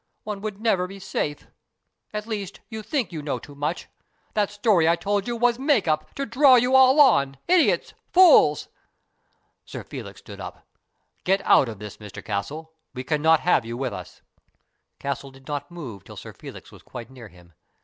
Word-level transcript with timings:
One 0.23 0.41
would 0.41 0.59
never 0.59 0.87
be 0.87 0.97
safe. 0.97 1.45
At 2.11 2.25
least, 2.25 2.59
you 2.69 2.81
think 2.81 3.11
you 3.11 3.21
know 3.21 3.37
too 3.37 3.53
much. 3.53 3.87
That 4.33 4.49
story 4.49 4.89
I 4.89 4.95
told 4.95 5.27
you 5.27 5.35
was 5.37 5.59
make 5.59 5.87
up, 5.87 6.15
to 6.15 6.25
draw 6.25 6.55
you 6.55 6.75
all 6.75 6.99
on. 6.99 7.37
Idiots! 7.47 7.93
Fools!" 8.11 8.67
Sir 9.63 9.83
Felix 9.83 10.19
stood 10.19 10.39
up." 10.39 10.65
Get 11.23 11.41
out 11.43 11.69
of 11.69 11.77
this, 11.77 11.97
Mr 11.97 12.25
Castle. 12.25 12.73
We 12.95 13.03
cannot 13.03 13.41
have 13.41 13.63
you 13.63 13.77
with 13.77 13.93
us." 13.93 14.23
Castle 14.97 15.29
did 15.29 15.47
not 15.47 15.69
move 15.69 16.03
till 16.03 16.17
Sir 16.17 16.33
Felix 16.33 16.71
was 16.71 16.81
quite 16.81 17.11
near 17.11 17.27
him. 17.27 17.53